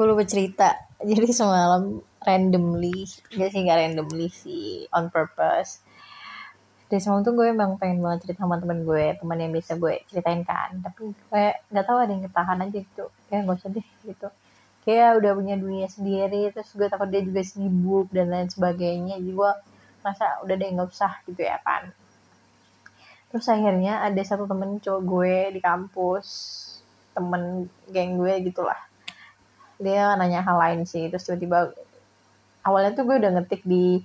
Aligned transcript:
gue 0.00 0.08
lupa 0.08 0.24
cerita 0.24 0.80
jadi 1.12 1.28
semalam 1.28 2.00
randomly 2.24 3.04
gak 3.36 3.52
sih 3.52 3.60
gak 3.68 3.76
randomly 3.84 4.32
sih 4.32 4.88
on 4.96 5.12
purpose. 5.12 5.84
Dari 6.88 7.04
semalam 7.04 7.20
tuh 7.20 7.36
gue 7.36 7.52
emang 7.52 7.76
pengen 7.76 8.00
banget 8.00 8.24
cerita 8.24 8.48
sama 8.48 8.56
temen 8.56 8.80
gue 8.88 9.12
teman 9.20 9.36
yang 9.36 9.52
biasa 9.52 9.76
gue 9.76 10.00
ceritain 10.08 10.40
kan. 10.42 10.80
Tapi 10.80 11.12
kayak 11.28 11.68
nggak 11.70 11.84
tahu 11.86 11.98
ada 12.00 12.10
yang 12.16 12.24
ketahan 12.26 12.58
aja 12.64 12.78
gitu. 12.80 13.04
Kayak 13.28 13.40
gak 13.46 13.56
usah 13.60 13.70
deh 13.70 13.86
gitu. 14.08 14.28
Kayak 14.82 15.10
udah 15.20 15.32
punya 15.36 15.54
dunia 15.60 15.86
sendiri 15.86 16.42
terus 16.50 16.72
gue 16.72 16.88
takut 16.88 17.06
dia 17.12 17.22
juga 17.22 17.44
sibuk 17.44 18.08
dan 18.10 18.32
lain 18.32 18.48
sebagainya. 18.50 19.20
Jadi 19.20 19.32
gue 19.36 19.52
masa 20.00 20.40
udah 20.42 20.54
deh 20.56 20.68
nggak 20.72 20.88
usah 20.90 21.12
gitu 21.28 21.44
ya 21.44 21.60
kan. 21.62 21.92
Terus 23.30 23.46
akhirnya 23.52 24.02
ada 24.02 24.22
satu 24.24 24.48
temen 24.48 24.80
cowok 24.80 25.02
gue 25.04 25.34
di 25.54 25.60
kampus 25.62 26.26
temen 27.14 27.68
geng 27.92 28.18
gue 28.18 28.34
gitulah 28.50 28.90
dia 29.80 30.14
nanya 30.14 30.44
hal 30.44 30.56
lain 30.60 30.80
sih. 30.84 31.08
Terus 31.08 31.24
tiba-tiba 31.26 31.72
awalnya 32.62 32.92
tuh 32.92 33.08
gue 33.08 33.16
udah 33.16 33.32
ngetik 33.40 33.64
di 33.64 34.04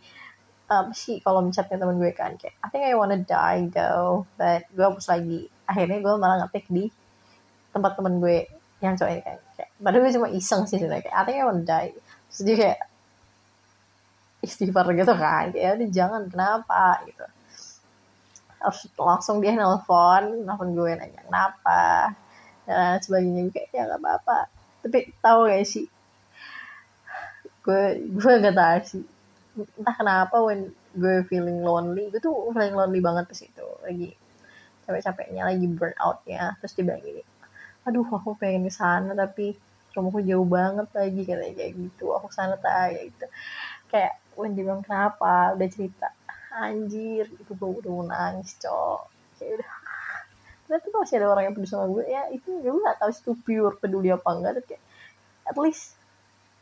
apa 0.66 0.90
sih 0.98 1.22
kalau 1.22 1.46
chatnya 1.52 1.78
temen 1.78 2.00
gue 2.02 2.12
kan. 2.16 2.40
Kayak 2.40 2.56
I 2.64 2.68
think 2.72 2.84
I 2.88 2.96
wanna 2.98 3.20
die 3.22 3.70
though. 3.70 4.26
But 4.40 4.66
gue 4.72 4.86
hapus 4.88 5.12
lagi. 5.12 5.52
Akhirnya 5.68 6.00
gue 6.02 6.14
malah 6.16 6.48
ngetik 6.48 6.66
di 6.72 6.90
tempat 7.76 8.00
temen 8.00 8.24
gue 8.24 8.48
yang 8.80 8.96
cowok 8.96 9.12
ini 9.12 9.22
kan. 9.22 9.38
Kayak 9.60 9.70
padahal 9.78 10.02
gue 10.08 10.12
cuma 10.16 10.28
iseng 10.32 10.62
sih 10.66 10.80
sebenarnya. 10.80 11.04
Kayak 11.12 11.16
I 11.20 11.24
think 11.28 11.38
I 11.38 11.46
wanna 11.46 11.64
die. 11.68 11.92
Terus 12.32 12.42
dia 12.42 12.56
kayak 12.56 12.80
istighfar 14.42 14.86
gitu 14.96 15.14
kan. 15.14 15.46
Kayak 15.52 15.72
udah 15.78 15.90
jangan. 15.92 16.22
Kenapa? 16.32 17.04
Gitu. 17.06 17.26
Harus 18.64 18.82
langsung 18.98 19.44
dia 19.44 19.54
nelfon 19.54 20.48
nelfon 20.48 20.72
gue 20.74 20.92
nanya 20.98 21.22
kenapa? 21.28 22.16
Dan 22.66 22.98
sebagainya. 23.04 23.52
Kayak 23.54 23.68
ya 23.76 23.84
gak 23.92 24.02
apa-apa 24.02 24.55
tapi 24.86 25.10
tahu 25.18 25.50
gak 25.50 25.66
sih? 25.66 25.90
Gue 27.66 27.98
gue 28.06 28.34
gak 28.46 28.54
tahu 28.54 28.80
sih. 28.86 29.04
Entah 29.82 29.96
kenapa 29.98 30.38
when 30.46 30.70
gue 30.94 31.26
feeling 31.26 31.66
lonely 31.66 32.14
gue 32.14 32.22
tuh 32.22 32.32
feeling 32.54 32.78
lonely 32.78 33.02
banget 33.02 33.26
pas 33.26 33.42
itu. 33.42 33.68
Lagi 33.82 34.10
capek-capeknya 34.86 35.50
lagi 35.50 35.66
burn 35.66 35.98
out 35.98 36.22
ya 36.30 36.54
terus 36.62 36.78
dia 36.78 36.86
bilang 36.86 37.02
gini 37.02 37.26
aduh 37.86 38.06
aku 38.06 38.38
pengen 38.38 38.70
ke 38.70 38.74
sana 38.74 39.14
tapi 39.14 39.58
rumahku 39.94 40.22
jauh 40.26 40.46
banget 40.46 40.90
lagi 40.92 41.22
katanya 41.24 41.54
kayak 41.56 41.74
gitu. 41.78 42.06
Aku 42.18 42.28
sana 42.34 42.58
tak 42.60 42.92
kayak 42.92 43.04
gitu. 43.14 43.26
Kayak 43.90 44.14
when 44.36 44.52
dia 44.58 44.64
bilang 44.68 44.84
kenapa? 44.84 45.56
Udah 45.56 45.70
cerita 45.72 46.08
anjir 46.56 47.28
itu 47.30 47.52
gue 47.56 47.70
udah 47.80 47.94
nangis 48.10 48.58
cok. 48.60 49.02
Kayak 49.40 49.52
udah 49.62 49.72
masih 51.02 51.16
ada 51.20 51.28
orang 51.32 51.44
yang 51.50 51.54
peduli 51.56 51.72
sama 51.72 51.86
gue. 51.92 52.04
Ya 52.08 52.24
itu 52.32 52.50
gue 52.62 52.72
gak 52.72 53.00
tahu 53.02 53.12
itu 53.12 53.32
pure 53.44 53.76
peduli 53.80 54.10
apa 54.12 54.30
enggak 54.32 54.54
tapi 54.62 54.68
kayak 54.76 54.84
at 55.46 55.58
least 55.60 55.96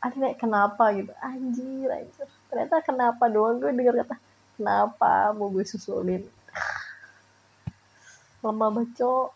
kayak 0.04 0.38
kenapa? 0.40 0.84
gitu. 0.96 1.12
Anjir 1.24 1.90
anjir. 1.90 2.28
Ternyata 2.52 2.76
kenapa? 2.84 3.24
doang 3.32 3.62
gue 3.62 3.72
denger 3.72 4.04
kata 4.04 4.16
kenapa 4.60 5.32
mau 5.34 5.50
gue 5.50 5.66
susulin? 5.66 6.24
Lemah 8.44 8.70
bacok 8.70 9.32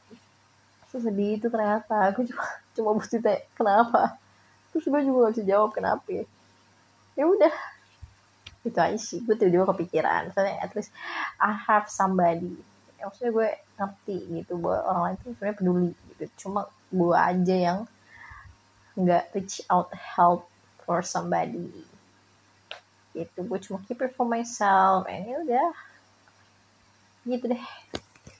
sedih 0.99 1.37
itu 1.37 1.47
ternyata. 1.47 2.09
Aku 2.11 2.25
cuma 2.25 2.45
cuma 2.73 2.89
butuh 2.97 3.19
tanya 3.21 3.41
kenapa? 3.53 4.01
Terus 4.73 4.85
gue 4.89 5.01
juga 5.05 5.17
gak 5.29 5.33
bisa 5.37 5.43
jawab 5.45 5.69
kenapa 5.73 6.05
ya? 6.09 6.25
Ya 7.17 7.23
udah. 7.25 7.53
Itu 8.65 8.77
aja 8.77 8.97
sih. 8.97 9.21
Gue 9.23 9.37
tiba-tiba 9.37 9.65
kepikiran. 9.69 10.33
Soalnya 10.33 10.61
at 10.61 10.71
least 10.73 10.93
I 11.41 11.53
have 11.53 11.89
somebody. 11.89 12.53
ya, 12.53 12.76
maksudnya 13.07 13.31
gue 13.31 13.49
ngerti 13.79 14.17
gitu 14.43 14.53
bahwa 14.59 14.79
orang 14.91 15.03
lain 15.07 15.15
tuh 15.23 15.29
sebenarnya 15.31 15.57
peduli 15.57 15.91
gitu. 16.11 16.23
Cuma 16.45 16.61
gue 16.91 17.15
aja 17.15 17.55
yang 17.55 17.79
nggak 18.99 19.23
reach 19.31 19.63
out 19.71 19.87
help 19.95 20.51
for 20.83 20.99
somebody. 20.99 21.71
Gitu 23.15 23.39
gue 23.39 23.59
cuma 23.63 23.79
keep 23.87 24.03
it 24.03 24.11
for 24.13 24.27
myself 24.27 25.07
and 25.07 25.23
ya 25.23 25.39
udah. 25.39 25.71
Gitu 27.23 27.45
deh 27.47 27.63